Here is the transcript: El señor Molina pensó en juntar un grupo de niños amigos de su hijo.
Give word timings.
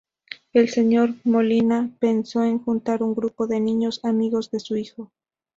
El 0.51 0.67
señor 0.67 1.13
Molina 1.25 1.91
pensó 1.99 2.43
en 2.43 2.57
juntar 2.57 3.03
un 3.03 3.13
grupo 3.13 3.45
de 3.45 3.59
niños 3.59 3.99
amigos 4.03 4.49
de 4.49 4.59
su 4.59 4.75
hijo. 4.75 5.11